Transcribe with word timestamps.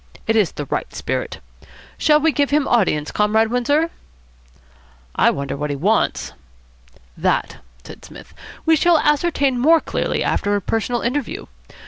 It 0.25 0.35
is 0.35 0.51
the 0.53 0.65
right 0.65 0.91
spirit. 0.95 1.41
Shall 1.95 2.19
we 2.19 2.31
give 2.31 2.49
him 2.49 2.67
audience, 2.67 3.11
Comrade 3.11 3.49
Windsor?" 3.51 3.91
"I 5.15 5.29
wonder 5.29 5.55
what 5.55 5.69
he 5.69 5.75
wants." 5.75 6.33
"That," 7.15 7.57
said 7.83 8.03
Psmith, 8.03 8.33
"we 8.65 8.75
shall 8.75 8.97
ascertain 8.97 9.59
more 9.59 9.79
clearly 9.79 10.23
after 10.23 10.55
a 10.55 10.59
personal 10.63 11.01
interview. 11.01 11.45